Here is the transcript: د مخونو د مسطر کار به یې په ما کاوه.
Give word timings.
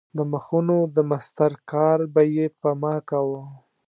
د 0.17 0.19
مخونو 0.31 0.77
د 0.95 0.97
مسطر 1.11 1.51
کار 1.71 1.99
به 2.13 2.23
یې 2.35 2.45
په 2.61 2.69
ما 2.81 2.95
کاوه. 3.09 3.41